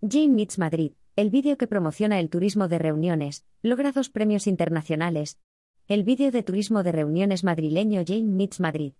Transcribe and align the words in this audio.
Jane 0.00 0.28
Meets 0.28 0.60
Madrid, 0.60 0.92
el 1.16 1.28
vídeo 1.28 1.58
que 1.58 1.66
promociona 1.66 2.20
el 2.20 2.30
turismo 2.30 2.68
de 2.68 2.78
reuniones, 2.78 3.44
logra 3.62 3.90
dos 3.90 4.10
premios 4.10 4.46
internacionales. 4.46 5.40
El 5.88 6.04
vídeo 6.04 6.30
de 6.30 6.44
turismo 6.44 6.84
de 6.84 6.92
reuniones 6.92 7.42
madrileño 7.42 8.04
Jane 8.06 8.22
Meets 8.22 8.60
Madrid. 8.60 8.92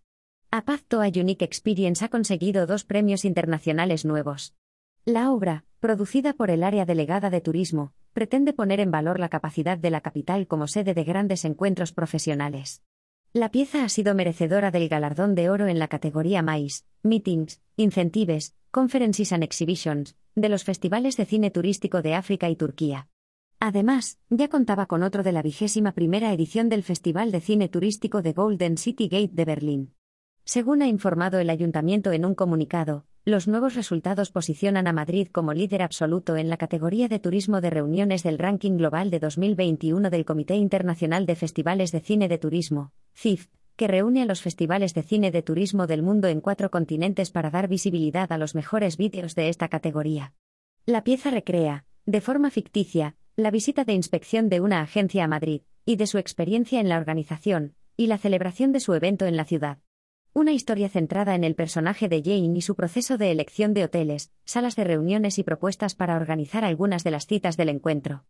A 0.50 0.64
Path 0.64 0.82
to 0.88 1.00
a 1.00 1.06
Unique 1.06 1.44
Experience 1.44 2.04
ha 2.04 2.08
conseguido 2.08 2.66
dos 2.66 2.82
premios 2.82 3.24
internacionales 3.24 4.04
nuevos. 4.04 4.56
La 5.04 5.30
obra, 5.30 5.64
producida 5.78 6.32
por 6.32 6.50
el 6.50 6.64
área 6.64 6.84
delegada 6.84 7.30
de 7.30 7.42
turismo, 7.42 7.92
pretende 8.12 8.52
poner 8.52 8.80
en 8.80 8.90
valor 8.90 9.20
la 9.20 9.28
capacidad 9.28 9.78
de 9.78 9.90
la 9.90 10.00
capital 10.00 10.48
como 10.48 10.66
sede 10.66 10.94
de 10.94 11.04
grandes 11.04 11.44
encuentros 11.44 11.92
profesionales. 11.92 12.82
La 13.32 13.52
pieza 13.52 13.84
ha 13.84 13.88
sido 13.88 14.16
merecedora 14.16 14.72
del 14.72 14.88
galardón 14.88 15.36
de 15.36 15.48
oro 15.48 15.68
en 15.68 15.78
la 15.78 15.86
categoría 15.86 16.42
MAIS, 16.42 16.86
Meetings, 17.04 17.60
Incentives, 17.76 18.56
Conferences 18.70 19.32
and 19.32 19.42
Exhibitions, 19.42 20.14
de 20.34 20.50
los 20.50 20.62
festivales 20.62 21.16
de 21.16 21.24
cine 21.24 21.50
turístico 21.50 22.02
de 22.02 22.14
África 22.14 22.50
y 22.50 22.56
Turquía. 22.56 23.08
Además, 23.60 24.18
ya 24.28 24.48
contaba 24.48 24.84
con 24.84 25.02
otro 25.02 25.22
de 25.22 25.32
la 25.32 25.40
vigésima 25.40 25.92
primera 25.92 26.34
edición 26.34 26.68
del 26.68 26.82
Festival 26.82 27.32
de 27.32 27.40
Cine 27.40 27.70
Turístico 27.70 28.20
de 28.20 28.34
Golden 28.34 28.76
City 28.76 29.08
Gate 29.08 29.30
de 29.32 29.44
Berlín. 29.46 29.94
Según 30.44 30.82
ha 30.82 30.86
informado 30.86 31.38
el 31.38 31.48
ayuntamiento 31.48 32.12
en 32.12 32.26
un 32.26 32.34
comunicado, 32.34 33.06
los 33.24 33.48
nuevos 33.48 33.74
resultados 33.74 34.30
posicionan 34.30 34.86
a 34.86 34.92
Madrid 34.92 35.28
como 35.32 35.54
líder 35.54 35.82
absoluto 35.82 36.36
en 36.36 36.50
la 36.50 36.58
categoría 36.58 37.08
de 37.08 37.18
turismo 37.18 37.62
de 37.62 37.70
reuniones 37.70 38.22
del 38.22 38.38
ranking 38.38 38.76
global 38.76 39.10
de 39.10 39.18
2021 39.18 40.10
del 40.10 40.26
Comité 40.26 40.56
Internacional 40.56 41.24
de 41.24 41.36
Festivales 41.36 41.90
de 41.90 42.00
Cine 42.00 42.28
de 42.28 42.38
Turismo, 42.38 42.92
CIF, 43.14 43.48
que 43.78 43.86
reúne 43.86 44.22
a 44.22 44.24
los 44.26 44.42
festivales 44.42 44.92
de 44.92 45.04
cine 45.04 45.30
de 45.30 45.40
turismo 45.40 45.86
del 45.86 46.02
mundo 46.02 46.26
en 46.26 46.40
cuatro 46.40 46.68
continentes 46.68 47.30
para 47.30 47.48
dar 47.48 47.68
visibilidad 47.68 48.32
a 48.32 48.36
los 48.36 48.56
mejores 48.56 48.96
vídeos 48.96 49.36
de 49.36 49.48
esta 49.48 49.68
categoría. 49.68 50.34
La 50.84 51.04
pieza 51.04 51.30
recrea, 51.30 51.84
de 52.04 52.20
forma 52.20 52.50
ficticia, 52.50 53.14
la 53.36 53.52
visita 53.52 53.84
de 53.84 53.92
inspección 53.92 54.48
de 54.48 54.60
una 54.60 54.80
agencia 54.80 55.22
a 55.22 55.28
Madrid, 55.28 55.62
y 55.84 55.94
de 55.94 56.08
su 56.08 56.18
experiencia 56.18 56.80
en 56.80 56.88
la 56.88 56.98
organización, 56.98 57.76
y 57.96 58.08
la 58.08 58.18
celebración 58.18 58.72
de 58.72 58.80
su 58.80 58.94
evento 58.94 59.26
en 59.26 59.36
la 59.36 59.44
ciudad. 59.44 59.78
Una 60.34 60.50
historia 60.50 60.88
centrada 60.88 61.36
en 61.36 61.44
el 61.44 61.54
personaje 61.54 62.08
de 62.08 62.20
Jane 62.20 62.58
y 62.58 62.62
su 62.62 62.74
proceso 62.74 63.16
de 63.16 63.30
elección 63.30 63.74
de 63.74 63.84
hoteles, 63.84 64.32
salas 64.44 64.74
de 64.74 64.82
reuniones 64.82 65.38
y 65.38 65.44
propuestas 65.44 65.94
para 65.94 66.16
organizar 66.16 66.64
algunas 66.64 67.04
de 67.04 67.12
las 67.12 67.28
citas 67.28 67.56
del 67.56 67.68
encuentro. 67.68 68.24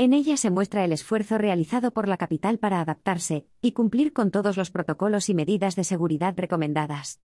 En 0.00 0.12
ella 0.12 0.36
se 0.36 0.50
muestra 0.50 0.84
el 0.84 0.92
esfuerzo 0.92 1.38
realizado 1.38 1.90
por 1.90 2.06
la 2.06 2.16
capital 2.16 2.58
para 2.58 2.80
adaptarse 2.80 3.48
y 3.60 3.72
cumplir 3.72 4.12
con 4.12 4.30
todos 4.30 4.56
los 4.56 4.70
protocolos 4.70 5.28
y 5.28 5.34
medidas 5.34 5.74
de 5.74 5.82
seguridad 5.82 6.34
recomendadas. 6.36 7.20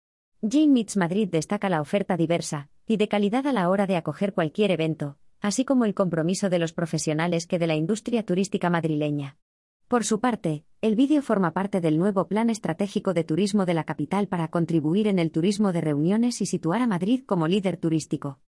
Jane 0.43 0.67
Meets 0.67 0.95
Madrid 0.95 1.27
destaca 1.31 1.67
la 1.67 1.81
oferta 1.81 2.15
diversa 2.15 2.69
y 2.85 2.97
de 2.97 3.07
calidad 3.07 3.47
a 3.47 3.53
la 3.53 3.71
hora 3.71 3.87
de 3.87 3.95
acoger 3.95 4.35
cualquier 4.35 4.69
evento, 4.69 5.17
así 5.41 5.65
como 5.65 5.83
el 5.83 5.95
compromiso 5.95 6.51
de 6.51 6.59
los 6.59 6.71
profesionales 6.71 7.47
que 7.47 7.57
de 7.57 7.65
la 7.65 7.73
industria 7.73 8.23
turística 8.23 8.69
madrileña. 8.69 9.37
Por 9.87 10.05
su 10.05 10.19
parte, 10.19 10.63
el 10.83 10.95
vídeo 10.95 11.23
forma 11.23 11.53
parte 11.53 11.81
del 11.81 11.97
nuevo 11.97 12.27
Plan 12.27 12.51
Estratégico 12.51 13.15
de 13.15 13.23
Turismo 13.23 13.65
de 13.65 13.73
la 13.73 13.83
capital 13.83 14.27
para 14.27 14.49
contribuir 14.49 15.07
en 15.07 15.17
el 15.17 15.31
turismo 15.31 15.73
de 15.73 15.81
reuniones 15.81 16.39
y 16.39 16.45
situar 16.45 16.83
a 16.83 16.87
Madrid 16.87 17.23
como 17.25 17.47
líder 17.47 17.77
turístico. 17.77 18.37